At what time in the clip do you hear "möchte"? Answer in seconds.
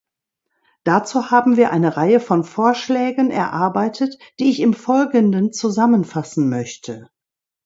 6.49-7.11